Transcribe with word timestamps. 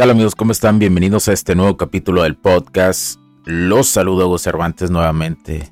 Tal 0.00 0.08
amigos? 0.08 0.34
¿Cómo 0.34 0.52
están? 0.52 0.78
Bienvenidos 0.78 1.28
a 1.28 1.34
este 1.34 1.54
nuevo 1.54 1.76
capítulo 1.76 2.22
del 2.22 2.34
podcast. 2.34 3.20
Los 3.44 3.86
saludo 3.86 4.28
Hugo 4.28 4.38
Cervantes 4.38 4.90
nuevamente. 4.90 5.70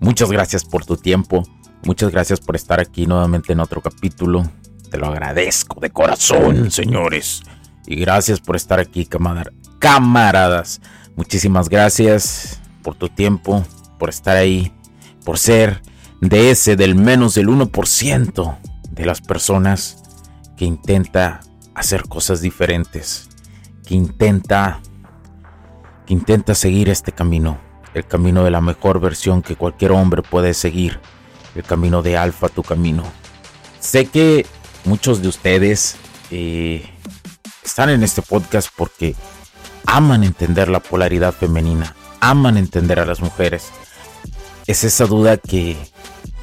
Muchas 0.00 0.30
gracias 0.30 0.66
por 0.66 0.84
tu 0.84 0.98
tiempo. 0.98 1.44
Muchas 1.84 2.10
gracias 2.12 2.40
por 2.40 2.56
estar 2.56 2.78
aquí 2.78 3.06
nuevamente 3.06 3.54
en 3.54 3.60
otro 3.60 3.80
capítulo. 3.80 4.46
Te 4.90 4.98
lo 4.98 5.06
agradezco 5.06 5.80
de 5.80 5.88
corazón, 5.88 6.70
señores. 6.70 7.42
Y 7.86 7.96
gracias 7.96 8.38
por 8.38 8.54
estar 8.54 8.80
aquí, 8.80 9.08
camaradas. 9.78 10.82
Muchísimas 11.16 11.70
gracias 11.70 12.60
por 12.82 12.96
tu 12.96 13.08
tiempo, 13.08 13.64
por 13.98 14.10
estar 14.10 14.36
ahí, 14.36 14.74
por 15.24 15.38
ser 15.38 15.80
de 16.20 16.50
ese 16.50 16.76
del 16.76 16.96
menos 16.96 17.34
del 17.34 17.48
1% 17.48 18.58
de 18.90 19.06
las 19.06 19.22
personas 19.22 20.02
que 20.58 20.66
intenta 20.66 21.40
hacer 21.74 22.02
cosas 22.02 22.42
diferentes 22.42 23.29
que 23.90 23.96
intenta 23.96 24.80
intenta 26.06 26.54
seguir 26.54 26.88
este 26.88 27.10
camino, 27.10 27.58
el 27.92 28.06
camino 28.06 28.44
de 28.44 28.52
la 28.52 28.60
mejor 28.60 29.00
versión 29.00 29.42
que 29.42 29.56
cualquier 29.56 29.90
hombre 29.90 30.22
puede 30.22 30.54
seguir, 30.54 31.00
el 31.56 31.64
camino 31.64 32.00
de 32.00 32.16
Alfa, 32.16 32.48
tu 32.48 32.62
camino. 32.62 33.02
Sé 33.80 34.06
que 34.06 34.46
muchos 34.84 35.22
de 35.22 35.28
ustedes 35.28 35.96
eh, 36.30 36.88
están 37.64 37.90
en 37.90 38.04
este 38.04 38.22
podcast 38.22 38.68
porque 38.76 39.16
aman 39.86 40.22
entender 40.22 40.68
la 40.68 40.78
polaridad 40.78 41.34
femenina, 41.34 41.96
aman 42.20 42.58
entender 42.58 43.00
a 43.00 43.06
las 43.06 43.20
mujeres. 43.20 43.70
Es 44.68 44.84
esa 44.84 45.06
duda 45.06 45.36
que 45.36 45.76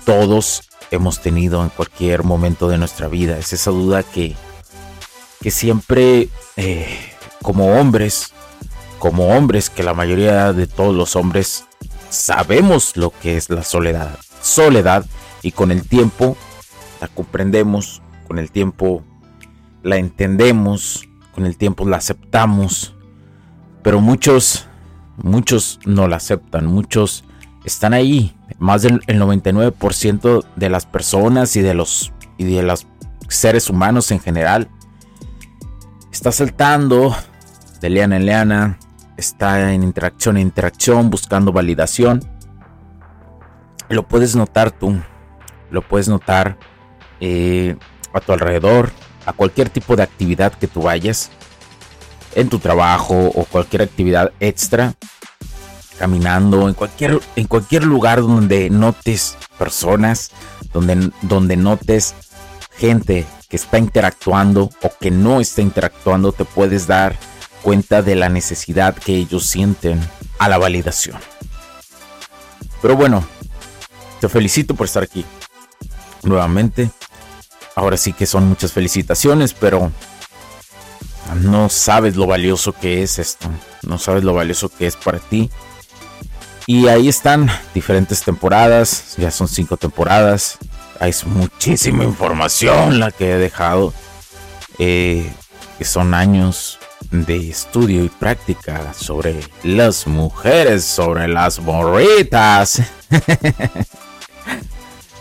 todos 0.06 0.64
hemos 0.92 1.22
tenido 1.22 1.64
en 1.64 1.70
cualquier 1.70 2.26
momento 2.26 2.68
de 2.68 2.78
nuestra 2.78 3.08
vida, 3.08 3.38
es 3.38 3.54
esa 3.54 3.72
duda 3.72 4.04
que, 4.04 4.36
que 5.42 5.52
siempre 5.52 6.28
eh, 6.58 7.17
como 7.42 7.80
hombres, 7.80 8.34
como 9.00 9.28
hombres 9.36 9.70
que 9.70 9.84
la 9.84 9.94
mayoría 9.94 10.54
de 10.54 10.68
todos 10.68 10.96
los 10.96 11.16
hombres 11.16 11.66
sabemos 12.10 12.98
lo 12.98 13.12
que 13.12 13.38
es 13.38 13.50
la 13.50 13.64
soledad. 13.64 14.18
Soledad 14.42 15.06
y 15.42 15.52
con 15.52 15.72
el 15.72 15.88
tiempo 15.88 16.38
la 17.02 17.08
comprendemos, 17.08 18.02
con 18.28 18.40
el 18.40 18.52
tiempo 18.52 19.04
la 19.84 19.98
entendemos, 19.98 21.08
con 21.34 21.46
el 21.46 21.58
tiempo 21.58 21.86
la 21.86 21.98
aceptamos, 21.98 22.96
pero 23.84 24.02
muchos, 24.02 24.68
muchos 25.18 25.80
no 25.86 26.08
la 26.08 26.18
aceptan, 26.18 26.66
muchos 26.66 27.24
están 27.64 27.94
ahí. 27.94 28.36
Más 28.60 28.82
del 28.82 29.02
99% 29.02 30.44
de 30.56 30.70
las 30.70 30.86
personas 30.86 31.56
y 31.56 31.62
de 31.62 31.74
los 31.74 32.12
y 32.38 32.46
de 32.46 32.64
los 32.64 32.88
seres 33.28 33.70
humanos 33.70 34.12
en 34.12 34.20
general 34.20 34.70
está 36.18 36.32
saltando 36.32 37.16
de 37.80 37.92
leana 37.92 38.18
en 38.18 38.26
leana, 38.26 38.80
está 39.18 39.72
en 39.72 39.84
interacción 39.84 40.38
en 40.38 40.48
interacción, 40.48 41.12
buscando 41.12 41.52
validación. 41.52 42.28
Lo 43.88 44.08
puedes 44.08 44.36
notar 44.36 44.72
tú, 44.72 45.00
lo 45.70 45.84
puedes 45.84 46.08
notar 46.08 46.58
eh, 47.20 47.76
a 48.14 48.20
tu 48.20 48.34
alrededor, 48.34 48.90
a 49.28 49.34
cualquier 49.34 49.70
tipo 49.70 49.96
de 49.96 50.02
actividad 50.02 50.54
que 50.54 50.66
tú 50.66 50.82
vayas, 50.82 51.30
en 52.34 52.50
tu 52.50 52.58
trabajo 52.58 53.28
o 53.36 53.46
cualquier 53.46 53.84
actividad 53.84 54.32
extra, 54.40 54.96
caminando, 56.00 56.68
en 56.68 56.74
cualquier, 56.74 57.20
en 57.36 57.46
cualquier 57.46 57.84
lugar 57.84 58.22
donde 58.22 58.72
notes 58.72 59.38
personas, 59.60 60.32
donde, 60.74 61.12
donde 61.22 61.58
notes 61.58 62.16
gente 62.78 63.26
que 63.50 63.56
está 63.56 63.78
interactuando 63.78 64.70
o 64.82 64.92
que 65.00 65.12
no 65.12 65.40
está 65.40 65.62
interactuando, 65.62 66.32
te 66.32 66.46
puedes 66.46 66.88
dar 66.88 67.16
cuenta 67.62 68.02
de 68.02 68.16
la 68.16 68.30
necesidad 68.30 68.96
que 68.96 69.16
ellos 69.16 69.46
sienten 69.46 70.00
a 70.40 70.50
la 70.50 70.58
validación. 70.58 71.18
Pero 72.82 72.96
bueno, 72.96 73.26
te 74.20 74.30
felicito 74.30 74.76
por 74.76 74.86
estar 74.86 75.04
aquí 75.04 75.26
nuevamente. 76.24 76.92
Ahora 77.76 77.98
sí 77.98 78.14
que 78.14 78.26
son 78.26 78.48
muchas 78.48 78.72
felicitaciones, 78.72 79.54
pero 79.54 79.92
no 81.36 81.70
sabes 81.70 82.16
lo 82.16 82.26
valioso 82.26 82.74
que 82.74 83.04
es 83.04 83.20
esto. 83.20 83.50
No 83.84 83.98
sabes 83.98 84.24
lo 84.24 84.34
valioso 84.34 84.70
que 84.70 84.88
es 84.88 84.96
para 84.96 85.20
ti. 85.20 85.50
Y 86.66 86.88
ahí 86.88 87.08
están 87.08 87.50
diferentes 87.74 88.24
temporadas. 88.24 89.16
Ya 89.18 89.32
son 89.32 89.48
cinco 89.48 89.78
temporadas. 89.78 90.58
Hay 91.00 91.14
muchísima 91.26 92.04
información 92.04 93.00
la 93.00 93.12
que 93.12 93.32
he 93.32 93.38
dejado. 93.38 93.94
Eh, 94.80 95.32
que 95.78 95.86
son 95.86 96.14
años 96.14 96.80
de 97.12 97.50
estudio 97.50 98.04
y 98.04 98.10
práctica 98.10 98.94
sobre 98.94 99.40
las 99.64 100.08
mujeres, 100.08 100.84
sobre 100.84 101.28
las 101.28 101.60
morritas. 101.60 102.82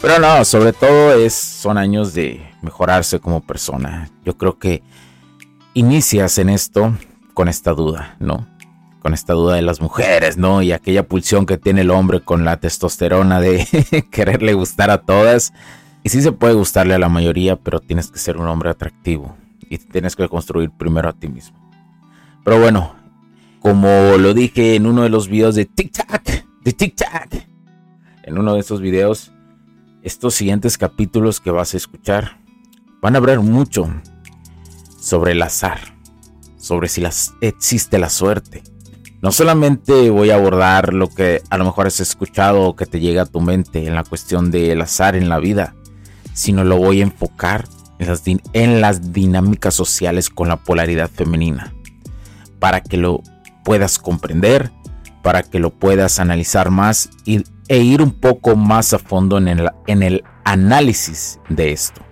Pero 0.00 0.18
no, 0.18 0.44
sobre 0.44 0.72
todo 0.72 1.14
es, 1.14 1.34
son 1.34 1.78
años 1.78 2.14
de 2.14 2.48
mejorarse 2.62 3.20
como 3.20 3.40
persona. 3.40 4.10
Yo 4.24 4.36
creo 4.36 4.58
que 4.58 4.82
inicias 5.74 6.38
en 6.38 6.48
esto 6.48 6.96
con 7.34 7.48
esta 7.48 7.72
duda, 7.72 8.16
¿no? 8.18 8.46
Con 9.06 9.14
esta 9.14 9.34
duda 9.34 9.54
de 9.54 9.62
las 9.62 9.80
mujeres, 9.80 10.36
¿no? 10.36 10.62
Y 10.62 10.72
aquella 10.72 11.06
pulsión 11.06 11.46
que 11.46 11.58
tiene 11.58 11.82
el 11.82 11.92
hombre 11.92 12.22
con 12.22 12.44
la 12.44 12.56
testosterona 12.56 13.40
de 13.40 13.64
quererle 14.10 14.52
gustar 14.52 14.90
a 14.90 15.02
todas. 15.02 15.52
Y 16.02 16.08
sí 16.08 16.22
se 16.22 16.32
puede 16.32 16.54
gustarle 16.54 16.92
a 16.92 16.98
la 16.98 17.08
mayoría, 17.08 17.54
pero 17.54 17.78
tienes 17.78 18.10
que 18.10 18.18
ser 18.18 18.36
un 18.36 18.48
hombre 18.48 18.68
atractivo. 18.68 19.36
Y 19.70 19.78
tienes 19.78 20.16
que 20.16 20.28
construir 20.28 20.72
primero 20.72 21.08
a 21.08 21.12
ti 21.12 21.28
mismo. 21.28 21.56
Pero 22.44 22.58
bueno, 22.58 22.96
como 23.60 23.88
lo 24.18 24.34
dije 24.34 24.74
en 24.74 24.86
uno 24.86 25.04
de 25.04 25.08
los 25.08 25.28
videos 25.28 25.54
de 25.54 25.66
TikTok, 25.66 26.28
de 26.64 26.72
TikTok, 26.72 27.44
en 28.24 28.38
uno 28.38 28.54
de 28.54 28.58
estos 28.58 28.80
videos, 28.80 29.30
estos 30.02 30.34
siguientes 30.34 30.78
capítulos 30.78 31.38
que 31.38 31.52
vas 31.52 31.74
a 31.74 31.76
escuchar 31.76 32.40
van 33.00 33.14
a 33.14 33.18
hablar 33.18 33.38
mucho 33.38 33.88
sobre 34.98 35.30
el 35.30 35.42
azar, 35.42 35.78
sobre 36.56 36.88
si 36.88 37.00
las, 37.00 37.34
existe 37.40 38.00
la 38.00 38.10
suerte. 38.10 38.64
No 39.22 39.32
solamente 39.32 40.10
voy 40.10 40.30
a 40.30 40.34
abordar 40.34 40.92
lo 40.92 41.08
que 41.08 41.42
a 41.48 41.56
lo 41.56 41.64
mejor 41.64 41.86
has 41.86 42.00
escuchado 42.00 42.62
o 42.62 42.76
que 42.76 42.86
te 42.86 43.00
llega 43.00 43.22
a 43.22 43.26
tu 43.26 43.40
mente 43.40 43.86
en 43.86 43.94
la 43.94 44.04
cuestión 44.04 44.50
del 44.50 44.80
azar 44.82 45.16
en 45.16 45.28
la 45.28 45.38
vida, 45.38 45.74
sino 46.34 46.64
lo 46.64 46.76
voy 46.76 47.00
a 47.00 47.04
enfocar 47.04 47.66
en 48.52 48.80
las, 48.82 49.12
dinámicas 49.12 49.74
sociales 49.74 50.28
con 50.28 50.48
la 50.48 50.56
polaridad 50.56 51.10
femenina 51.10 51.72
para 52.58 52.82
que 52.82 52.98
lo 52.98 53.22
puedas 53.64 53.98
comprender, 53.98 54.70
para 55.22 55.42
que 55.42 55.60
lo 55.60 55.70
puedas 55.70 56.20
analizar 56.20 56.70
más 56.70 57.08
y, 57.24 57.42
e 57.68 57.78
ir 57.78 58.02
un 58.02 58.12
poco 58.12 58.54
más 58.54 58.92
a 58.92 58.98
fondo 58.98 59.38
en 59.38 60.02
el 60.02 60.24
análisis 60.44 61.40
de 61.48 61.72
esto. 61.72 62.02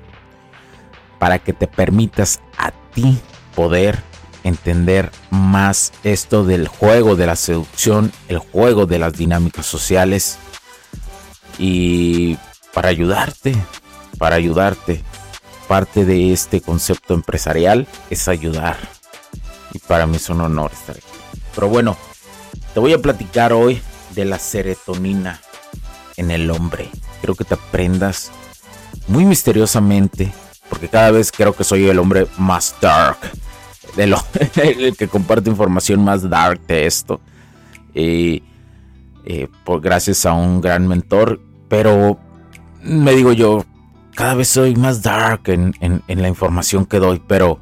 Para 1.19 1.39
que 1.39 1.53
te 1.53 1.67
permitas 1.67 2.41
a 2.57 2.73
ti 2.93 3.19
poder 3.55 4.03
entender 4.45 5.11
más 5.31 5.93
esto 6.05 6.45
del 6.45 6.69
juego 6.69 7.17
de 7.17 7.27
la 7.27 7.37
seducción, 7.37 8.13
el 8.29 8.39
juego 8.39 8.87
de 8.87 8.99
las 8.99 9.15
dinámicas 9.15 9.67
sociales 9.67 10.39
y 11.59 12.37
para 12.73 12.89
ayudarte, 12.91 13.57
para 14.19 14.37
ayudarte 14.37 15.03
parte 15.67 16.05
de 16.05 16.33
este 16.33 16.61
concepto 16.61 17.15
empresarial 17.15 17.87
es 18.11 18.29
ayudar. 18.29 18.77
Y 19.73 19.79
para 19.79 20.07
mí 20.07 20.17
es 20.17 20.29
un 20.29 20.41
honor 20.41 20.71
estar 20.73 20.97
aquí. 20.97 21.07
Pero 21.55 21.69
bueno, 21.69 21.97
te 22.73 22.81
voy 22.81 22.93
a 22.93 23.03
platicar 23.03 23.53
hoy 23.53 23.83
de 24.15 24.25
la 24.25 24.39
serotonina 24.39 25.41
en 26.17 26.31
el 26.31 26.51
hombre. 26.51 26.91
Creo 27.23 27.35
que 27.35 27.45
te 27.45 27.55
aprendas 27.55 28.31
muy 29.09 29.25
misteriosamente, 29.25 30.33
porque 30.69 30.89
cada 30.89 31.11
vez 31.11 31.33
creo 31.33 31.55
que 31.55 31.65
soy 31.65 31.89
el 31.89 31.99
hombre 31.99 32.27
más 32.39 32.75
dark, 32.81 33.19
de 33.97 34.07
lo, 34.07 34.19
el 34.57 34.97
que 34.97 35.09
comparte 35.09 35.51
información 35.51 36.05
más 36.05 36.29
dark 36.29 36.61
de 36.67 36.87
esto. 36.87 37.21
Eh, 37.95 38.43
por, 39.65 39.81
gracias 39.81 40.27
a 40.27 40.35
un 40.35 40.61
gran 40.61 40.87
mentor, 40.87 41.41
pero 41.69 42.19
me 42.83 43.13
digo 43.13 43.33
yo, 43.33 43.65
cada 44.15 44.35
vez 44.35 44.49
soy 44.49 44.77
más 44.77 45.03
dark 45.03 45.43
en, 45.47 46.03
la 46.07 46.29
información 46.29 46.85
que 46.87 46.99
doy, 46.99 47.23
pero 47.27 47.59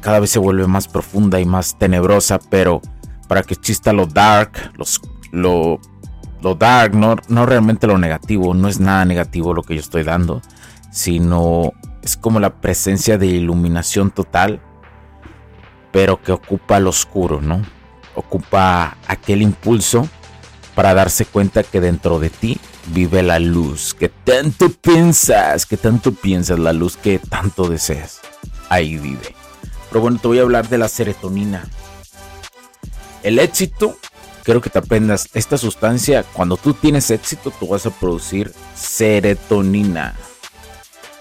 cada 0.00 0.20
vez 0.20 0.30
se 0.30 0.38
vuelve 0.38 0.66
más 0.66 0.88
profunda 0.88 1.40
y 1.40 1.44
más 1.44 1.78
tenebrosa, 1.78 2.38
pero 2.50 2.82
para 3.28 3.42
que 3.42 3.56
chista 3.56 3.92
lo 3.92 4.06
dark, 4.06 4.72
los, 4.76 5.00
lo, 5.30 5.80
lo 6.42 6.54
dark, 6.54 6.94
no, 6.94 7.16
no 7.28 7.46
realmente 7.46 7.86
lo 7.86 7.96
negativo, 7.96 8.52
no 8.52 8.68
es 8.68 8.80
nada 8.80 9.04
negativo 9.04 9.54
lo 9.54 9.62
que 9.62 9.74
yo 9.74 9.80
estoy 9.80 10.02
dando, 10.02 10.42
sino 10.90 11.72
es 12.02 12.16
como 12.16 12.40
la 12.40 12.60
presencia 12.60 13.16
de 13.16 13.26
iluminación 13.26 14.10
total, 14.10 14.60
pero 15.94 16.20
que 16.20 16.32
ocupa 16.32 16.80
lo 16.80 16.90
oscuro, 16.90 17.40
¿no? 17.40 17.62
Ocupa 18.16 18.96
aquel 19.06 19.42
impulso 19.42 20.08
para 20.74 20.92
darse 20.92 21.24
cuenta 21.24 21.62
que 21.62 21.80
dentro 21.80 22.18
de 22.18 22.30
ti 22.30 22.58
vive 22.88 23.22
la 23.22 23.38
luz 23.38 23.94
que 23.94 24.08
tanto 24.08 24.70
piensas, 24.70 25.66
que 25.66 25.76
tanto 25.76 26.12
piensas, 26.12 26.58
la 26.58 26.72
luz 26.72 26.96
que 26.96 27.20
tanto 27.20 27.68
deseas. 27.68 28.22
Ahí 28.68 28.96
vive. 28.96 29.36
Pero 29.88 30.00
bueno, 30.00 30.18
te 30.20 30.26
voy 30.26 30.40
a 30.40 30.42
hablar 30.42 30.68
de 30.68 30.78
la 30.78 30.88
serotonina. 30.88 31.64
El 33.22 33.38
éxito, 33.38 33.96
quiero 34.42 34.60
que 34.60 34.70
te 34.70 34.80
aprendas, 34.80 35.28
esta 35.32 35.56
sustancia, 35.56 36.24
cuando 36.24 36.56
tú 36.56 36.74
tienes 36.74 37.08
éxito, 37.12 37.52
tú 37.52 37.68
vas 37.68 37.86
a 37.86 37.90
producir 37.90 38.52
serotonina. 38.74 40.16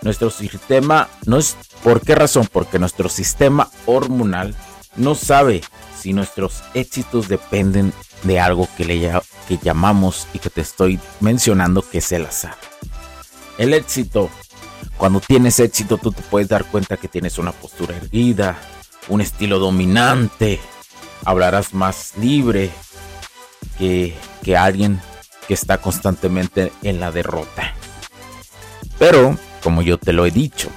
Nuestro 0.04 0.30
sistema 0.30 1.08
no 1.26 1.38
es, 1.38 1.56
¿por 1.82 2.02
qué 2.02 2.14
razón? 2.14 2.48
Porque 2.52 2.78
nuestro 2.78 3.08
sistema 3.08 3.70
hormonal 3.86 4.54
no 4.98 5.16
sabe 5.16 5.62
si 5.98 6.12
nuestros 6.12 6.62
éxitos 6.74 7.30
dependen 7.30 7.94
de 8.24 8.40
algo 8.40 8.68
que, 8.76 8.84
le, 8.84 9.12
que 9.48 9.58
llamamos 9.58 10.28
y 10.34 10.40
que 10.40 10.50
te 10.50 10.62
estoy 10.62 11.00
mencionando 11.22 11.88
que 11.90 12.00
es 12.00 12.12
el 12.12 12.26
azar. 12.26 12.58
El 13.58 13.74
éxito. 13.74 14.30
Cuando 14.98 15.22
tienes 15.22 15.60
éxito 15.60 15.98
tú 15.98 16.12
te 16.12 16.22
puedes 16.24 16.50
dar 16.50 16.66
cuenta 16.66 16.98
que 16.98 17.08
tienes 17.08 17.38
una 17.38 17.54
postura 17.54 17.96
erguida, 17.96 18.58
un 19.08 19.22
estilo 19.22 19.58
dominante, 19.58 20.60
hablarás 21.24 21.74
más 21.74 22.14
libre 22.18 22.70
que, 23.78 24.16
que 24.44 24.58
alguien 24.58 25.02
que 25.48 25.54
está 25.54 25.78
constantemente 25.80 26.74
en 26.84 27.00
la 27.00 27.12
derrota. 27.12 27.74
Pero, 29.00 29.38
como 29.64 29.82
yo 29.82 29.98
te 29.98 30.14
lo 30.14 30.26
he 30.26 30.32
dicho, 30.32 30.70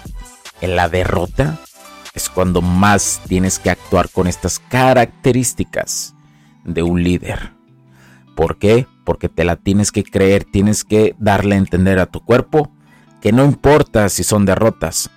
en 0.60 0.76
la 0.76 0.88
derrota 0.88 1.58
es 2.14 2.30
cuando 2.30 2.62
más 2.62 3.20
tienes 3.28 3.58
que 3.58 3.70
actuar 3.70 4.08
con 4.08 4.26
estas 4.26 4.58
características 4.58 6.14
de 6.64 6.82
un 6.82 7.02
líder. 7.02 7.52
¿Por 8.34 8.58
qué? 8.58 8.86
Porque 9.04 9.28
te 9.28 9.44
la 9.44 9.56
tienes 9.56 9.92
que 9.92 10.04
creer, 10.04 10.44
tienes 10.44 10.84
que 10.84 11.14
darle 11.18 11.56
a 11.56 11.58
entender 11.58 11.98
a 11.98 12.06
tu 12.06 12.20
cuerpo 12.20 12.70
que 13.20 13.32
no 13.32 13.44
importa 13.44 14.08
si 14.08 14.22
son 14.24 14.44
derrotas, 14.44 15.10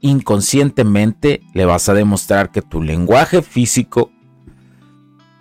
inconscientemente 0.00 1.42
le 1.54 1.64
vas 1.64 1.88
a 1.88 1.94
demostrar 1.94 2.50
que 2.50 2.62
tu 2.62 2.82
lenguaje 2.82 3.42
físico 3.42 4.10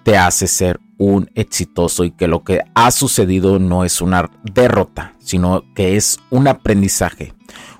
te 0.03 0.17
hace 0.17 0.47
ser 0.47 0.79
un 0.99 1.31
exitoso 1.33 2.03
y 2.03 2.11
que 2.11 2.27
lo 2.27 2.43
que 2.43 2.61
ha 2.75 2.91
sucedido 2.91 3.57
no 3.57 3.85
es 3.85 4.01
una 4.01 4.29
derrota, 4.43 5.15
sino 5.19 5.63
que 5.73 5.95
es 5.95 6.19
un 6.29 6.47
aprendizaje. 6.47 7.33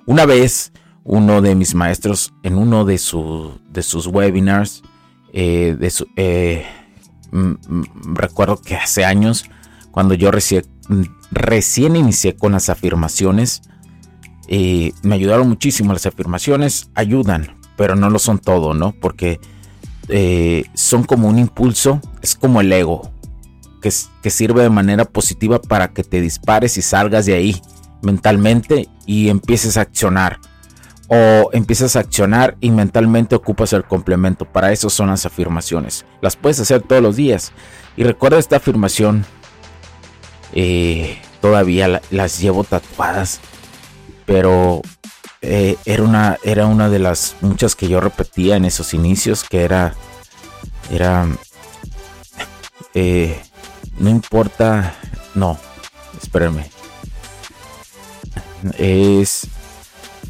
Una 0.07 0.25
vez 0.25 0.71
uno 1.03 1.41
de 1.41 1.53
mis 1.53 1.75
maestros 1.75 2.33
en 2.43 2.57
uno 2.57 2.85
de, 2.85 2.93
de 2.93 3.83
sus 3.83 4.07
webinars, 4.07 4.81
eh, 5.33 5.75
de 5.77 5.89
su, 5.89 6.07
eh, 6.15 6.65
recuerdo 8.13 8.61
que 8.61 8.75
hace 8.75 9.03
años, 9.03 9.45
cuando 9.91 10.13
yo 10.13 10.31
recién, 10.31 10.63
recién 11.31 11.95
inicié 11.97 12.35
con 12.35 12.53
las 12.53 12.69
afirmaciones, 12.69 13.61
eh, 14.47 14.93
me 15.03 15.15
ayudaron 15.15 15.49
muchísimo. 15.49 15.93
Las 15.93 16.05
afirmaciones 16.05 16.89
ayudan, 16.95 17.57
pero 17.75 17.95
no 17.95 18.09
lo 18.09 18.17
son 18.17 18.39
todo, 18.39 18.73
¿no? 18.73 18.93
Porque 18.93 19.39
eh, 20.09 20.65
son 20.73 21.03
como 21.03 21.27
un 21.27 21.39
impulso, 21.39 22.01
es 22.21 22.35
como 22.35 22.61
el 22.61 22.71
ego, 22.71 23.11
que, 23.81 23.91
que 24.21 24.29
sirve 24.29 24.63
de 24.63 24.69
manera 24.69 25.05
positiva 25.05 25.61
para 25.61 25.89
que 25.89 26.03
te 26.03 26.21
dispares 26.21 26.77
y 26.77 26.81
salgas 26.81 27.25
de 27.25 27.35
ahí 27.35 27.61
mentalmente 28.01 28.87
y 29.05 29.29
empieces 29.29 29.77
a 29.77 29.81
accionar 29.81 30.39
o 31.09 31.49
empiezas 31.53 31.95
a 31.95 32.01
accionar 32.01 32.55
y 32.61 32.69
mentalmente 32.69 33.35
ocupas 33.35 33.73
el 33.73 33.83
complemento. 33.83 34.45
Para 34.45 34.71
eso 34.71 34.89
son 34.89 35.07
las 35.07 35.25
afirmaciones. 35.25 36.05
Las 36.21 36.35
puedes 36.35 36.59
hacer 36.59 36.83
todos 36.83 37.01
los 37.01 37.15
días. 37.15 37.51
Y 37.97 38.03
recuerda 38.03 38.37
esta 38.37 38.57
afirmación. 38.57 39.25
Eh, 40.53 41.17
todavía 41.41 42.01
las 42.11 42.39
llevo 42.39 42.63
tatuadas. 42.63 43.39
Pero 44.27 44.83
eh, 45.41 45.77
era, 45.85 46.03
una, 46.03 46.37
era 46.43 46.65
una 46.65 46.89
de 46.89 46.99
las 46.99 47.35
muchas 47.41 47.75
que 47.75 47.87
yo 47.87 47.99
repetía 47.99 48.55
en 48.55 48.65
esos 48.65 48.93
inicios. 48.93 49.43
Que 49.43 49.63
era... 49.63 49.93
Era... 50.91 51.27
Eh, 52.93 53.41
no 53.97 54.09
importa... 54.09 54.95
No. 55.35 55.59
Espérenme. 56.21 56.69
Es 58.77 59.47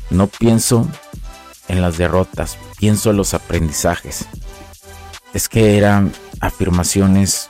no 0.09 0.27
pienso 0.27 0.87
en 1.67 1.81
las 1.81 1.97
derrotas, 1.97 2.57
pienso 2.77 3.11
en 3.11 3.17
los 3.17 3.33
aprendizajes. 3.33 4.25
Es 5.33 5.47
que 5.47 5.77
eran 5.77 6.11
afirmaciones 6.39 7.49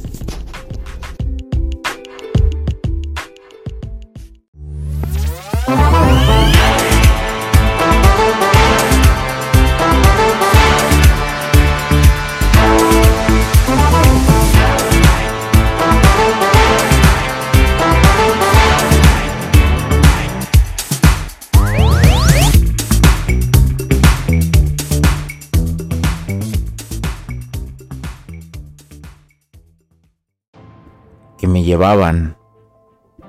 Llevaban 31.71 32.35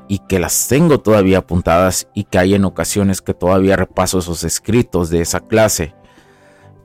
y 0.09 0.19
que 0.19 0.41
las 0.41 0.67
tengo 0.67 0.99
todavía 0.99 1.39
apuntadas 1.39 2.09
y 2.13 2.25
que 2.25 2.39
hay 2.39 2.55
en 2.55 2.65
ocasiones 2.65 3.23
que 3.23 3.35
todavía 3.35 3.77
repaso 3.77 4.19
esos 4.19 4.43
escritos 4.43 5.11
de 5.11 5.21
esa 5.21 5.41
clase. 5.41 5.95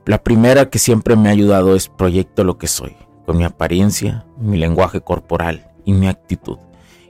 La 0.06 0.22
primera 0.22 0.70
que 0.70 0.78
siempre 0.78 1.16
me 1.16 1.28
ha 1.28 1.32
ayudado 1.32 1.74
es 1.74 1.88
Proyecto 1.88 2.44
lo 2.44 2.58
que 2.58 2.68
soy, 2.68 2.96
con 3.26 3.36
mi 3.36 3.44
apariencia, 3.44 4.24
mi 4.38 4.56
lenguaje 4.56 5.00
corporal 5.00 5.72
y 5.84 5.94
mi 5.94 6.06
actitud. 6.06 6.58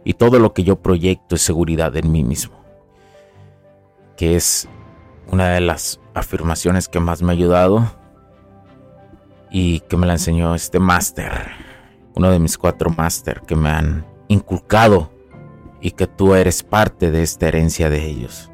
Y 0.02 0.14
todo 0.14 0.38
lo 0.38 0.54
que 0.54 0.64
yo 0.64 0.80
proyecto 0.80 1.34
es 1.34 1.42
seguridad 1.42 1.94
en 1.96 2.10
mí 2.10 2.24
mismo. 2.24 2.56
Que 4.16 4.34
es 4.34 4.66
una 5.30 5.50
de 5.50 5.60
las 5.60 6.00
afirmaciones 6.14 6.88
que 6.88 7.00
más 7.00 7.20
me 7.20 7.32
ha 7.32 7.36
ayudado 7.36 7.92
y 9.50 9.80
que 9.80 9.98
me 9.98 10.06
la 10.06 10.14
enseñó 10.14 10.54
este 10.54 10.78
máster. 10.78 11.30
Uno 12.14 12.30
de 12.30 12.38
mis 12.38 12.56
cuatro 12.56 12.88
máster 12.90 13.42
que 13.42 13.54
me 13.54 13.68
han 13.68 14.17
inculcado 14.28 15.10
y 15.80 15.92
que 15.92 16.06
tú 16.06 16.34
eres 16.34 16.62
parte 16.62 17.10
de 17.10 17.22
esta 17.22 17.48
herencia 17.48 17.90
de 17.90 18.06
ellos. 18.06 18.50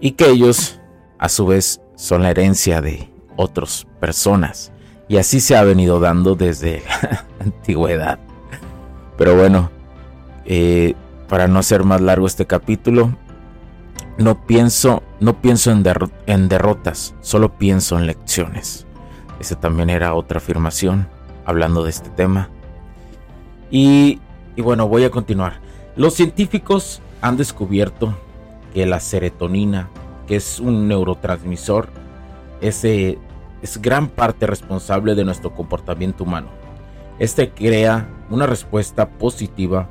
Y 0.00 0.12
que 0.12 0.28
ellos, 0.28 0.80
a 1.18 1.28
su 1.28 1.46
vez, 1.46 1.80
son 1.94 2.22
la 2.22 2.30
herencia 2.30 2.80
de 2.80 3.10
otras 3.36 3.86
personas. 4.00 4.72
Y 5.08 5.18
así 5.18 5.40
se 5.40 5.56
ha 5.56 5.62
venido 5.62 6.00
dando 6.00 6.34
desde 6.34 6.82
la 7.02 7.24
antigüedad. 7.40 8.18
Pero 9.16 9.36
bueno, 9.36 9.70
eh, 10.44 10.94
para 11.28 11.48
no 11.48 11.58
hacer 11.58 11.84
más 11.84 12.00
largo 12.00 12.26
este 12.26 12.46
capítulo, 12.46 13.16
no 14.18 14.46
pienso, 14.46 15.02
no 15.20 15.40
pienso 15.40 15.70
en, 15.70 15.84
en 16.26 16.48
derrotas, 16.48 17.14
solo 17.20 17.56
pienso 17.58 17.98
en 17.98 18.06
lecciones. 18.06 18.86
Esa 19.40 19.60
también 19.60 19.90
era 19.90 20.14
otra 20.14 20.38
afirmación 20.38 21.08
hablando 21.44 21.84
de 21.84 21.90
este 21.90 22.10
tema. 22.10 22.50
Y, 23.70 24.20
bueno, 24.56 24.88
voy 24.88 25.04
a 25.04 25.10
continuar. 25.10 25.60
Los 25.96 26.14
científicos 26.14 27.00
han 27.20 27.36
descubierto 27.36 28.16
que 28.74 28.86
la 28.86 29.00
serotonina, 29.00 29.88
que 30.26 30.36
es 30.36 30.60
un 30.60 30.88
neurotransmisor, 30.88 31.88
es, 32.60 32.84
es 32.84 33.18
gran 33.80 34.08
parte 34.08 34.46
responsable 34.46 35.14
de 35.14 35.24
nuestro 35.24 35.54
comportamiento 35.54 36.24
humano. 36.24 36.48
Este 37.18 37.50
crea 37.50 38.08
una 38.28 38.46
respuesta 38.46 39.08
positiva, 39.08 39.88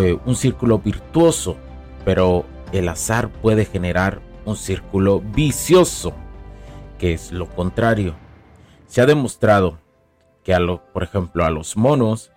eh, 0.00 0.18
un 0.24 0.36
círculo 0.36 0.78
virtuoso, 0.78 1.56
pero 2.04 2.44
el 2.72 2.88
azar 2.88 3.30
puede 3.30 3.64
generar 3.64 4.20
un 4.44 4.56
círculo 4.56 5.20
vicioso, 5.20 6.12
que 6.98 7.12
es 7.12 7.32
lo 7.32 7.48
contrario. 7.48 8.14
Se 8.86 9.00
ha 9.00 9.06
demostrado 9.06 9.78
que 10.44 10.54
a 10.54 10.60
lo, 10.60 10.84
por 10.92 11.02
ejemplo, 11.02 11.44
a 11.44 11.50
los 11.50 11.76
monos 11.76 12.30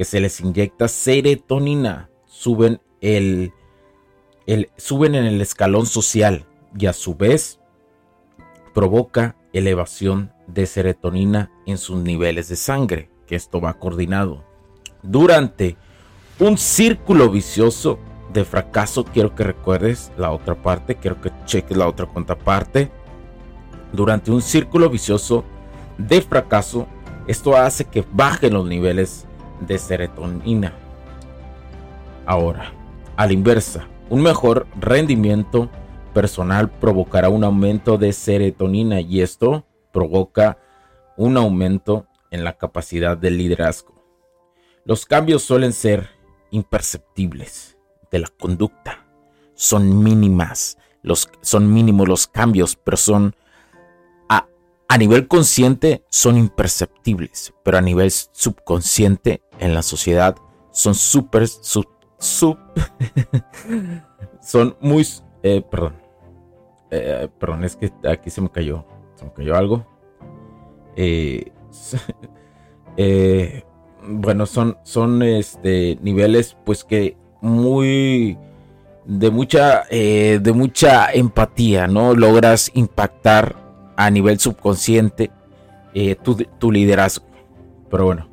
que 0.00 0.06
se 0.06 0.18
les 0.18 0.40
inyecta 0.40 0.88
serotonina, 0.88 2.08
suben, 2.24 2.80
el, 3.02 3.52
el, 4.46 4.70
suben 4.78 5.14
en 5.14 5.26
el 5.26 5.42
escalón 5.42 5.84
social 5.84 6.46
y 6.74 6.86
a 6.86 6.94
su 6.94 7.16
vez 7.16 7.60
provoca 8.72 9.36
elevación 9.52 10.32
de 10.46 10.64
serotonina 10.64 11.50
en 11.66 11.76
sus 11.76 11.98
niveles 11.98 12.48
de 12.48 12.56
sangre, 12.56 13.10
que 13.26 13.36
esto 13.36 13.60
va 13.60 13.74
coordinado. 13.74 14.42
Durante 15.02 15.76
un 16.38 16.56
círculo 16.56 17.28
vicioso 17.28 17.98
de 18.32 18.46
fracaso, 18.46 19.04
quiero 19.04 19.34
que 19.34 19.44
recuerdes 19.44 20.12
la 20.16 20.32
otra 20.32 20.54
parte, 20.54 20.94
quiero 20.94 21.20
que 21.20 21.30
cheques 21.44 21.76
la 21.76 21.86
otra 21.86 22.06
contraparte. 22.06 22.90
Durante 23.92 24.30
un 24.30 24.40
círculo 24.40 24.88
vicioso 24.88 25.44
de 25.98 26.22
fracaso, 26.22 26.86
esto 27.26 27.54
hace 27.54 27.84
que 27.84 28.02
bajen 28.14 28.54
los 28.54 28.66
niveles 28.66 29.26
de 29.60 29.78
serotonina. 29.78 30.72
Ahora, 32.26 32.72
a 33.16 33.26
la 33.26 33.32
inversa, 33.32 33.86
un 34.08 34.22
mejor 34.22 34.66
rendimiento 34.78 35.70
personal 36.12 36.70
provocará 36.70 37.28
un 37.28 37.44
aumento 37.44 37.98
de 37.98 38.12
serotonina 38.12 39.00
y 39.00 39.20
esto 39.20 39.66
provoca 39.92 40.58
un 41.16 41.36
aumento 41.36 42.06
en 42.30 42.44
la 42.44 42.56
capacidad 42.56 43.16
del 43.16 43.38
liderazgo. 43.38 43.94
Los 44.84 45.06
cambios 45.06 45.42
suelen 45.42 45.72
ser 45.72 46.08
imperceptibles 46.50 47.76
de 48.10 48.20
la 48.20 48.28
conducta. 48.28 49.06
Son 49.54 50.02
mínimas, 50.02 50.78
los, 51.02 51.28
son 51.42 51.72
mínimos 51.72 52.08
los 52.08 52.26
cambios, 52.26 52.76
pero 52.76 52.96
son 52.96 53.36
a, 54.28 54.46
a 54.88 54.98
nivel 54.98 55.28
consciente 55.28 56.04
son 56.08 56.38
imperceptibles, 56.38 57.52
pero 57.62 57.78
a 57.78 57.82
nivel 57.82 58.10
subconsciente 58.10 59.42
en 59.60 59.74
la 59.74 59.82
sociedad 59.82 60.34
son 60.72 60.94
súper 60.94 61.46
son 64.42 64.76
muy 64.80 65.06
eh, 65.42 65.62
perdón 65.62 65.94
eh, 66.90 67.28
perdón 67.38 67.64
es 67.64 67.76
que 67.76 67.92
aquí 68.08 68.30
se 68.30 68.40
me 68.40 68.50
cayó 68.50 68.84
se 69.14 69.24
me 69.24 69.32
cayó 69.32 69.56
algo. 69.56 69.86
Eh, 70.96 71.52
bueno 74.02 74.46
son 74.46 74.78
son 74.82 75.22
este 75.22 75.98
niveles 76.02 76.56
pues 76.64 76.82
que 76.84 77.16
muy 77.40 78.36
de 79.04 79.30
mucha 79.30 79.84
de 79.90 80.52
mucha 80.54 81.12
empatía 81.12 81.86
no 81.86 82.14
logras 82.14 82.70
impactar 82.74 83.56
a 83.96 84.10
nivel 84.10 84.40
subconsciente 84.40 85.30
tu, 86.22 86.36
tu 86.58 86.72
liderazgo. 86.72 87.26
Pero 87.90 88.06
bueno 88.06 88.29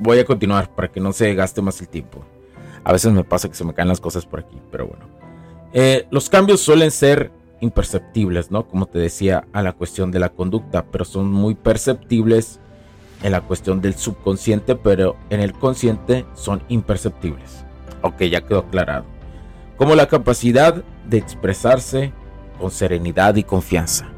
voy 0.00 0.18
a 0.18 0.24
continuar 0.24 0.74
para 0.74 0.88
que 0.88 1.00
no 1.00 1.12
se 1.12 1.34
gaste 1.34 1.62
más 1.62 1.80
el 1.80 1.88
tiempo 1.88 2.24
a 2.84 2.92
veces 2.92 3.12
me 3.12 3.24
pasa 3.24 3.48
que 3.48 3.54
se 3.54 3.64
me 3.64 3.74
caen 3.74 3.88
las 3.88 4.00
cosas 4.00 4.26
por 4.26 4.40
aquí, 4.40 4.60
pero 4.70 4.86
bueno. 4.86 5.04
Eh, 5.72 6.06
los 6.10 6.28
cambios 6.28 6.60
suelen 6.60 6.90
ser 6.90 7.30
imperceptibles, 7.60 8.50
¿no? 8.50 8.66
Como 8.66 8.86
te 8.86 8.98
decía, 8.98 9.44
a 9.52 9.62
la 9.62 9.72
cuestión 9.72 10.10
de 10.10 10.18
la 10.18 10.30
conducta, 10.30 10.84
pero 10.90 11.04
son 11.04 11.32
muy 11.32 11.54
perceptibles 11.54 12.58
en 13.22 13.32
la 13.32 13.40
cuestión 13.40 13.80
del 13.80 13.94
subconsciente, 13.94 14.74
pero 14.74 15.16
en 15.30 15.40
el 15.40 15.52
consciente 15.52 16.26
son 16.34 16.62
imperceptibles. 16.68 17.64
Ok, 18.02 18.22
ya 18.22 18.40
quedó 18.40 18.60
aclarado. 18.60 19.04
Como 19.76 19.94
la 19.94 20.08
capacidad 20.08 20.82
de 21.08 21.18
expresarse 21.18 22.12
con 22.60 22.70
serenidad 22.70 23.36
y 23.36 23.44
confianza. 23.44 24.08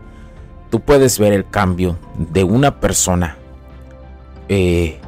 Tú 0.70 0.80
puedes 0.80 1.18
ver 1.18 1.34
el 1.34 1.48
cambio 1.48 1.98
de 2.18 2.44
una 2.44 2.80
persona. 2.80 3.36
Eh, 4.48 4.98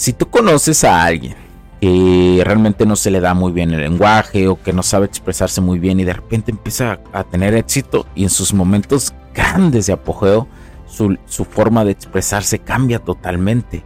si 0.00 0.14
tú 0.14 0.30
conoces 0.30 0.82
a 0.84 1.04
alguien 1.04 1.36
que 1.78 2.40
realmente 2.42 2.86
no 2.86 2.96
se 2.96 3.10
le 3.10 3.20
da 3.20 3.34
muy 3.34 3.52
bien 3.52 3.74
el 3.74 3.82
lenguaje 3.82 4.48
o 4.48 4.58
que 4.58 4.72
no 4.72 4.82
sabe 4.82 5.04
expresarse 5.04 5.60
muy 5.60 5.78
bien 5.78 6.00
y 6.00 6.04
de 6.04 6.14
repente 6.14 6.50
empieza 6.50 7.00
a, 7.12 7.22
tener 7.22 7.52
éxito 7.52 8.06
y 8.14 8.22
en 8.22 8.30
sus 8.30 8.54
momentos 8.54 9.12
grandes 9.34 9.88
de 9.88 9.92
apogeo 9.92 10.48
su, 10.86 11.18
forma 11.44 11.84
de 11.84 11.90
expresarse 11.90 12.60
cambia 12.60 12.98
totalmente, 13.00 13.84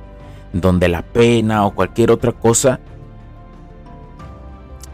donde 0.52 0.87
la 0.87 1.02
pena 1.02 1.66
o 1.66 1.75
cualquier 1.75 2.12
otra 2.12 2.30
cosa, 2.30 2.78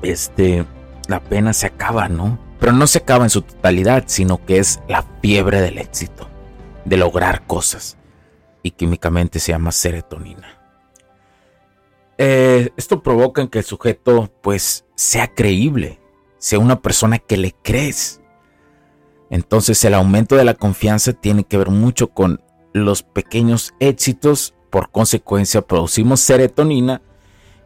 este, 0.00 0.65
la 1.07 1.21
pena 1.21 1.53
se 1.53 1.67
acaba, 1.67 2.09
¿no? 2.09 2.39
Pero 2.59 2.73
no 2.73 2.87
se 2.87 2.97
acaba 2.97 3.25
en 3.25 3.31
su 3.31 3.43
totalidad, 3.43 4.05
sino 4.07 4.43
que 4.47 4.57
es 4.57 4.81
la 4.89 5.05
fiebre 5.21 5.61
del 5.61 5.77
éxito, 5.77 6.31
de 6.87 6.97
lograr 6.97 7.47
cosas 7.47 7.99
y 8.62 8.71
químicamente 8.71 9.39
se 9.39 9.53
llama 9.53 9.71
serotonina. 9.71 10.60
Eh, 12.23 12.69
esto 12.77 13.03
provoca 13.03 13.41
en 13.41 13.49
que 13.49 13.61
el 13.61 13.65
sujeto 13.65 14.31
pues 14.43 14.85
sea 14.95 15.33
creíble, 15.33 15.99
sea 16.37 16.59
una 16.59 16.83
persona 16.83 17.19
que 17.19 17.39
le 17.39 17.55
crees. 17.62 18.21
Entonces 19.31 19.83
el 19.87 19.95
aumento 19.95 20.37
de 20.37 20.45
la 20.45 20.53
confianza 20.53 21.15
tiene 21.15 21.45
que 21.45 21.57
ver 21.57 21.71
mucho 21.71 22.09
con 22.09 22.43
los 22.75 23.03
pequeños 23.03 23.73
éxitos, 23.81 24.53
por 24.69 24.91
consecuencia 24.91 25.62
producimos 25.62 26.21
serotonina 26.21 27.00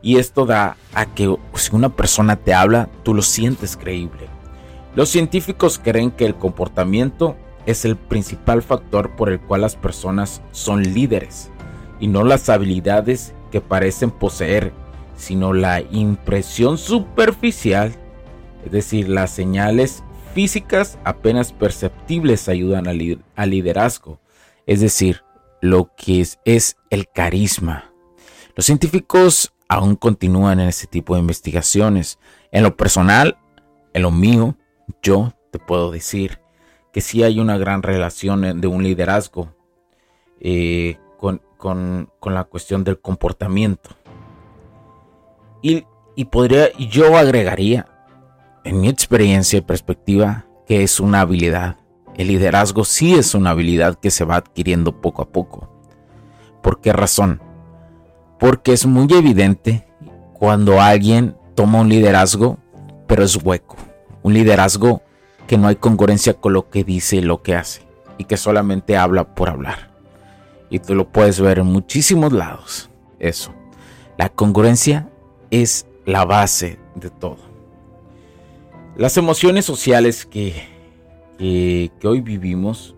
y 0.02 0.18
esto 0.18 0.46
da 0.46 0.76
a 0.94 1.06
que 1.06 1.36
si 1.54 1.74
una 1.74 1.88
persona 1.88 2.36
te 2.36 2.54
habla, 2.54 2.88
tú 3.02 3.12
lo 3.12 3.22
sientes 3.22 3.76
creíble. 3.76 4.28
Los 4.94 5.08
científicos 5.08 5.80
creen 5.82 6.12
que 6.12 6.26
el 6.26 6.36
comportamiento 6.36 7.36
es 7.66 7.84
el 7.84 7.96
principal 7.96 8.62
factor 8.62 9.16
por 9.16 9.30
el 9.30 9.40
cual 9.40 9.62
las 9.62 9.74
personas 9.74 10.42
son 10.52 10.84
líderes 10.94 11.50
y 11.98 12.06
no 12.06 12.22
las 12.22 12.48
habilidades 12.48 13.34
que 13.54 13.60
parecen 13.60 14.10
poseer, 14.10 14.72
sino 15.14 15.52
la 15.52 15.80
impresión 15.80 16.76
superficial, 16.76 17.94
es 18.66 18.72
decir, 18.72 19.08
las 19.08 19.30
señales 19.30 20.02
físicas 20.34 20.98
apenas 21.04 21.52
perceptibles 21.52 22.48
ayudan 22.48 22.88
al, 22.88 22.98
liderazgo, 23.48 24.18
es 24.66 24.80
decir, 24.80 25.22
lo 25.62 25.94
que 25.96 26.20
es, 26.20 26.40
es 26.44 26.78
el 26.90 27.06
carisma. 27.08 27.92
Los 28.56 28.66
científicos 28.66 29.54
aún 29.68 29.94
continúan 29.94 30.58
en 30.58 30.66
este 30.66 30.88
tipo 30.88 31.14
de 31.14 31.20
investigaciones. 31.20 32.18
En 32.50 32.64
lo 32.64 32.76
personal, 32.76 33.38
en 33.92 34.02
lo 34.02 34.10
mío, 34.10 34.56
yo 35.00 35.32
te 35.52 35.60
puedo 35.60 35.92
decir 35.92 36.40
que 36.92 37.00
sí 37.00 37.22
hay 37.22 37.38
una 37.38 37.56
gran 37.56 37.84
relación 37.84 38.60
de 38.60 38.66
un 38.66 38.82
liderazgo 38.82 39.54
eh, 40.40 40.98
con, 41.20 41.40
la 41.64 42.44
cuestión 42.44 42.84
del 42.84 43.00
comportamiento. 43.00 43.90
Y, 45.62 45.86
y 46.14 46.26
podría, 46.26 46.72
yo 46.78 47.16
agregaría, 47.16 47.86
en 48.64 48.80
mi 48.80 48.88
experiencia 48.88 49.58
y 49.58 49.62
perspectiva, 49.62 50.46
que 50.66 50.82
es 50.82 50.98
una 50.98 51.20
habilidad. 51.20 51.76
El 52.16 52.28
liderazgo 52.28 52.84
sí 52.84 53.14
es 53.14 53.34
una 53.34 53.50
habilidad 53.50 53.96
que 53.96 54.10
se 54.10 54.24
va 54.24 54.36
adquiriendo 54.36 55.00
poco 55.00 55.22
a 55.22 55.28
poco. 55.28 55.68
¿Por 56.62 56.80
qué 56.80 56.92
razón? 56.92 57.42
Porque 58.38 58.72
es 58.72 58.86
muy 58.86 59.12
evidente 59.12 59.86
cuando 60.32 60.80
alguien 60.80 61.36
toma 61.54 61.80
un 61.80 61.88
liderazgo, 61.88 62.58
pero 63.06 63.24
es 63.24 63.36
hueco. 63.36 63.76
Un 64.22 64.32
liderazgo 64.32 65.02
que 65.46 65.58
no 65.58 65.68
hay 65.68 65.76
congruencia 65.76 66.34
con 66.34 66.54
lo 66.54 66.70
que 66.70 66.84
dice 66.84 67.16
y 67.16 67.20
lo 67.20 67.42
que 67.42 67.54
hace. 67.54 67.82
Y 68.16 68.24
que 68.24 68.36
solamente 68.36 68.96
habla 68.96 69.34
por 69.34 69.50
hablar. 69.50 69.93
Y 70.74 70.80
tú 70.80 70.96
lo 70.96 71.08
puedes 71.08 71.38
ver 71.38 71.60
en 71.60 71.66
muchísimos 71.66 72.32
lados. 72.32 72.90
Eso. 73.20 73.54
La 74.18 74.28
congruencia 74.28 75.08
es 75.52 75.86
la 76.04 76.24
base 76.24 76.80
de 76.96 77.10
todo. 77.10 77.38
Las 78.96 79.16
emociones 79.16 79.64
sociales 79.66 80.26
que, 80.26 80.66
que, 81.38 81.92
hoy 82.02 82.20
vivimos 82.22 82.96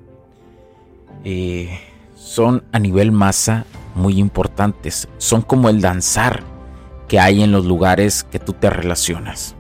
eh, 1.23 1.79
son 2.15 2.65
a 2.73 2.79
nivel 2.79 3.13
masa 3.13 3.67
muy 3.95 4.21
importantes. 4.21 5.07
Son 5.19 5.43
como 5.43 5.69
el 5.69 5.83
danzar 5.83 6.45
que 7.09 7.21
hay 7.21 7.43
en 7.43 7.53
los 7.53 7.67
lugares 7.67 8.25
que 8.25 8.39
tú 8.39 8.55
te 8.55 8.71
relacionas. 8.71 9.55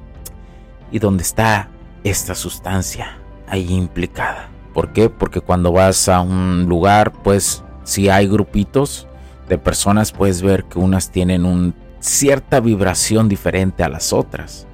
Y 0.91 1.01
donde 1.01 1.23
está 1.23 1.69
esta 2.03 2.35
sustancia 2.35 3.19
ahí 3.47 3.75
implicada. 3.75 4.49
¿Por 4.73 4.95
qué? 4.95 5.11
Porque 5.11 5.43
cuando 5.43 5.71
vas 5.71 6.09
a 6.09 6.23
un 6.23 6.65
lugar, 6.67 7.13
pues 7.23 7.63
si 7.87 8.09
hay 8.09 8.27
grupitos 8.27 9.07
de 9.49 9.59
personas, 9.59 10.11
puedes 10.11 10.43
ver 10.43 10.65
que 10.65 10.81
unas 10.81 11.11
tienen 11.11 11.47
una 11.47 11.73
cierta 12.01 12.59
vibración 12.59 13.29
diferente 13.29 13.85
a 13.85 13.89
las 13.89 14.13
otras. 14.13 14.67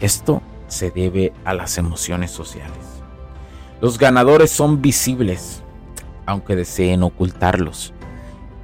Esto 0.00 0.42
se 0.66 0.90
debe 0.90 1.34
a 1.44 1.52
las 1.52 1.76
emociones 1.76 2.30
sociales. 2.30 2.78
Los 3.82 3.98
ganadores 3.98 4.50
son 4.50 4.80
visibles, 4.80 5.62
aunque 6.24 6.56
deseen 6.56 7.02
ocultarlos. 7.02 7.92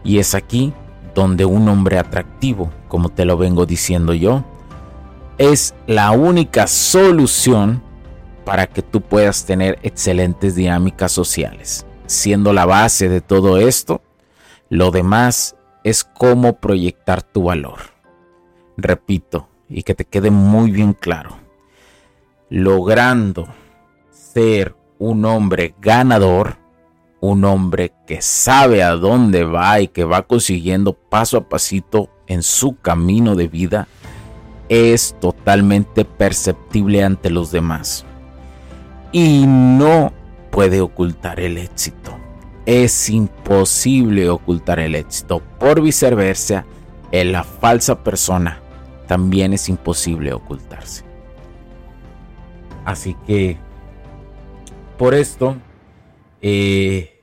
Y 0.03 0.19
es 0.21 0.35
aquí 0.35 0.73
donde 1.15 1.45
un 1.45 1.69
hombre 1.69 1.99
atractivo, 1.99 2.71
como 2.89 3.11
te 3.11 3.27
lo 3.27 3.37
vengo 3.37 3.67
diciendo 3.67 4.15
yo, 4.15 4.43
es 5.37 5.75
la 5.87 6.13
única 6.13 6.67
solución 6.67 7.83
para 8.47 8.67
que 8.67 8.81
tú 8.81 9.03
puedas 9.03 9.45
tener 9.45 9.79
excelentes 9.83 10.55
dinámicas 10.55 11.13
sociales. 11.13 11.86
Siendo 12.07 12.53
la 12.53 12.67
base 12.67 13.09
de 13.09 13.21
todo 13.21 13.59
esto, 13.59 14.01
lo 14.69 14.91
demás 14.91 15.57
es 15.85 16.05
cómo 16.05 16.55
proyectar 16.61 17.23
tu 17.23 17.45
valor. 17.45 17.81
Repito, 18.77 19.49
y 19.69 19.83
que 19.83 19.95
te 19.95 20.05
quede 20.05 20.31
muy 20.31 20.71
bien 20.71 20.93
claro, 20.93 21.37
logrando 22.49 23.49
ser 24.11 24.77
un 24.99 25.25
hombre 25.25 25.75
ganador, 25.81 26.59
un 27.21 27.45
hombre 27.45 27.93
que 28.07 28.23
sabe 28.23 28.83
a 28.83 28.93
dónde 28.93 29.45
va 29.45 29.81
y 29.81 29.89
que 29.89 30.05
va 30.05 30.23
consiguiendo 30.23 30.93
paso 30.93 31.39
a 31.39 31.49
pasito 31.49 32.11
en 32.27 32.43
su 32.43 32.77
camino 32.77 33.35
de 33.35 33.49
vida, 33.49 33.89
es 34.69 35.17
totalmente 35.21 36.05
perceptible 36.05 37.03
ante 37.03 37.31
los 37.31 37.51
demás. 37.51 38.05
Y 39.13 39.47
no 39.47 40.13
puede 40.57 40.81
ocultar 40.81 41.39
el 41.39 41.59
éxito. 41.59 42.19
Es 42.65 43.11
imposible 43.11 44.31
ocultar 44.31 44.79
el 44.79 44.95
éxito. 44.95 45.43
Por 45.61 45.83
viceversa, 45.83 46.65
en 47.13 47.33
la 47.33 47.45
falsa 47.45 48.03
persona 48.03 48.63
también 49.07 49.53
es 49.53 49.69
imposible 49.69 50.33
ocultarse. 50.33 51.05
Así 52.87 53.15
que 53.27 53.59
por 54.97 55.13
esto 55.13 55.59
eh, 56.41 57.23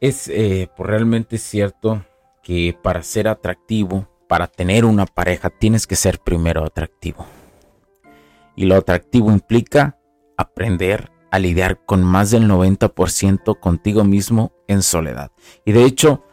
es 0.00 0.26
eh, 0.28 0.70
realmente 0.78 1.36
cierto 1.36 2.06
que 2.42 2.74
para 2.82 3.02
ser 3.02 3.28
atractivo, 3.28 4.08
para 4.28 4.46
tener 4.46 4.86
una 4.86 5.04
pareja, 5.04 5.50
tienes 5.50 5.86
que 5.86 5.94
ser 5.94 6.20
primero 6.20 6.64
atractivo. 6.64 7.26
Y 8.54 8.64
lo 8.64 8.76
atractivo 8.76 9.30
implica 9.30 9.98
aprender 10.38 11.10
a 11.30 11.38
lidiar 11.38 11.80
con 11.84 12.02
más 12.02 12.30
del 12.30 12.48
90% 12.48 13.58
contigo 13.60 14.04
mismo 14.04 14.52
en 14.68 14.82
soledad. 14.82 15.30
Y 15.64 15.72
de 15.72 15.84
hecho, 15.84 16.24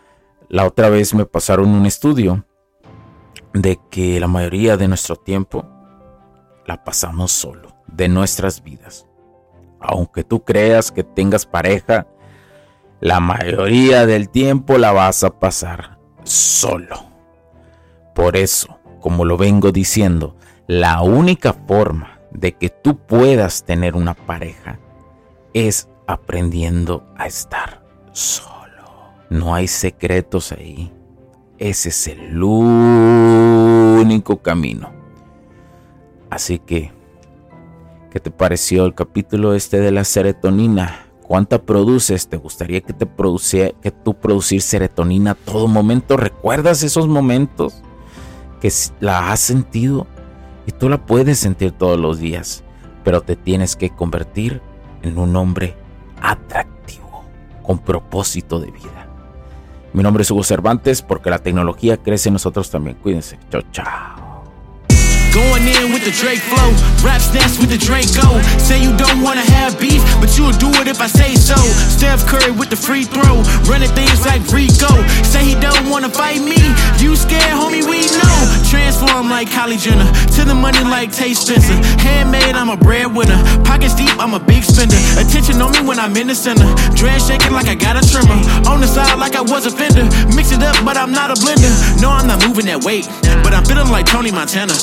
la 0.50 0.66
otra 0.66 0.90
vez 0.90 1.14
me 1.14 1.26
pasaron 1.26 1.70
un 1.70 1.86
estudio 1.86 2.46
de 3.54 3.80
que 3.90 4.20
la 4.20 4.28
mayoría 4.28 4.78
de 4.78 4.88
nuestro 4.88 5.16
tiempo 5.16 5.66
la 6.66 6.84
pasamos 6.84 7.32
solo 7.32 7.76
de 7.88 8.08
nuestras 8.08 8.64
vidas. 8.64 9.08
Aunque 9.80 10.24
tú 10.24 10.44
creas 10.44 10.92
que 10.92 11.04
tengas 11.04 11.46
pareja, 11.46 12.08
la 13.00 13.20
mayoría 13.20 14.06
del 14.06 14.30
tiempo 14.30 14.78
la 14.78 14.92
vas 14.92 15.24
a 15.24 15.40
pasar 15.40 16.00
solo. 16.24 17.04
Por 18.16 18.38
eso, 18.38 18.80
como 19.02 19.26
lo 19.26 19.38
vengo 19.38 19.72
diciendo, 19.72 20.38
la 20.68 21.02
única 21.02 21.54
forma 21.54 22.20
de 22.32 22.54
que 22.54 22.70
tú 22.70 22.98
puedas 22.98 23.66
tener 23.66 23.96
una 23.96 24.14
pareja 24.14 24.80
es 25.54 25.90
aprendiendo 26.08 27.06
a 27.16 27.28
estar 27.28 27.84
solo. 28.12 28.52
No 29.30 29.56
hay 29.56 29.68
secretos 29.68 30.52
ahí. 30.52 30.92
Ese 31.58 31.90
es 31.90 32.08
el 32.08 32.44
único 32.44 34.42
camino. 34.42 34.92
Así 36.30 36.60
que 36.60 36.92
¿Qué 38.14 38.20
te 38.20 38.30
pareció 38.30 38.86
el 38.86 38.94
capítulo 38.94 39.56
este 39.56 39.80
de 39.80 39.92
la 39.92 40.04
serotonina? 40.04 41.08
¿Cuánta 41.24 41.64
produces? 41.64 42.28
¿Te 42.28 42.38
gustaría 42.38 42.82
que 42.82 42.94
te 42.94 43.08
produciera, 43.08 43.72
que 43.82 43.90
tú 43.90 44.14
producir 44.14 44.62
serotonina 44.62 45.32
a 45.32 45.34
todo 45.34 45.68
momento? 45.68 46.16
¿Recuerdas 46.16 46.84
esos 46.84 47.08
momentos 47.08 47.82
que 48.62 48.72
la 49.00 49.32
has 49.32 49.40
sentido? 49.40 50.06
Y 50.68 50.74
tú 50.74 50.90
la 50.90 51.08
puedes 51.08 51.40
sentir 51.40 51.72
todos 51.72 52.00
los 52.00 52.20
días, 52.20 52.64
pero 53.04 53.22
te 53.22 53.36
tienes 53.36 53.76
que 53.76 53.90
convertir 53.90 54.62
en 55.04 55.18
un 55.18 55.36
hombre 55.36 55.76
atractivo, 56.22 57.24
con 57.62 57.80
propósito 57.80 58.60
de 58.60 58.72
vida. 58.72 59.08
Mi 59.94 60.02
nombre 60.02 60.24
es 60.24 60.32
Hugo 60.32 60.44
Cervantes 60.44 61.04
porque 61.04 61.30
la 61.30 61.40
tecnología 61.40 61.98
crece 61.98 62.30
en 62.30 62.34
nosotros 62.34 62.72
también. 62.72 62.98
Cuídense. 62.98 63.38
Chao, 63.52 63.62
chao. 63.72 64.24
Going 65.34 65.66
in 65.66 65.92
with 65.92 66.06
the 66.06 66.14
Drake 66.14 66.38
flow, 66.46 66.70
rap 67.02 67.20
stance 67.20 67.58
with 67.58 67.74
the 67.74 67.78
Draco. 67.78 68.38
Say 68.62 68.78
you 68.84 68.96
don't 68.96 69.24
wanna 69.24 69.42
have 69.42 69.80
beef, 69.80 69.98
but 70.22 70.30
you'll 70.38 70.54
do 70.62 70.70
it 70.78 70.86
if 70.86 71.02
I 71.02 71.08
say 71.08 71.34
so. 71.34 71.58
Steph 71.90 72.22
Curry 72.28 72.52
with 72.52 72.70
the 72.70 72.76
free 72.78 73.02
throw, 73.02 73.42
running 73.66 73.90
things 73.98 74.22
like 74.30 74.46
Rico. 74.54 74.94
Say 75.26 75.42
he 75.44 75.56
don't 75.58 75.90
wanna 75.90 76.10
fight 76.10 76.38
me, 76.38 76.54
like 79.44 79.52
Kylie 79.52 79.80
Jenner, 79.80 80.08
to 80.36 80.46
the 80.46 80.56
money 80.56 80.80
like 80.88 81.12
Tay 81.12 81.34
Spencer. 81.34 81.76
Handmade, 82.00 82.56
I'm 82.56 82.70
a 82.70 82.78
breadwinner. 82.78 83.36
Pockets 83.64 83.94
deep, 83.94 84.12
I'm 84.20 84.34
a 84.34 84.40
big 84.40 84.64
spender. 84.64 84.96
Attention 85.20 85.62
on 85.62 85.72
me 85.74 85.82
when 85.84 86.00
I'm 86.00 86.16
in 86.16 86.28
the 86.28 86.36
center. 86.36 86.64
Dress 86.96 87.28
shaking 87.28 87.52
like 87.52 87.68
I 87.68 87.76
got 87.76 88.00
a 88.00 88.04
trimmer. 88.08 88.40
On 88.72 88.80
the 88.80 88.88
side 88.88 89.20
like 89.20 89.36
I 89.36 89.42
was 89.42 89.66
a 89.66 89.72
fender. 89.72 90.08
Mix 90.36 90.52
it 90.52 90.64
up, 90.64 90.78
but 90.86 90.96
I'm 90.96 91.12
not 91.12 91.30
a 91.30 91.36
blender. 91.36 91.72
No, 92.02 92.10
I'm 92.10 92.28
not 92.28 92.48
moving 92.48 92.66
that 92.68 92.84
weight, 92.84 93.08
but 93.44 93.54
I'm 93.54 93.66
feeling 93.66 93.90
like 93.90 94.06
Tony 94.06 94.32
Montana. 94.32 94.74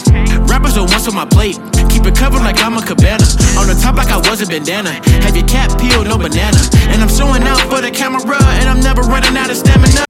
Rappers 0.44 0.76
are 0.76 0.84
once 0.84 1.08
on 1.08 1.14
my 1.14 1.24
plate. 1.24 1.56
Keep 1.88 2.04
it 2.04 2.16
covered 2.16 2.44
like 2.44 2.60
I'm 2.60 2.76
a 2.76 2.84
cabana. 2.84 3.24
On 3.56 3.64
the 3.64 3.78
top 3.80 3.96
like 3.96 4.12
I 4.12 4.18
was 4.28 4.42
a 4.42 4.46
bandana. 4.46 4.92
Have 5.24 5.36
your 5.36 5.46
cap 5.46 5.72
peeled, 5.80 6.08
no 6.08 6.18
banana. 6.18 6.60
And 6.92 7.00
I'm 7.00 7.08
showing 7.08 7.42
out 7.44 7.60
for 7.72 7.80
the 7.80 7.90
camera, 7.90 8.20
and 8.60 8.68
I'm 8.68 8.80
never 8.80 9.00
running 9.02 9.36
out 9.36 9.48
of 9.48 9.56
stamina. 9.56 10.09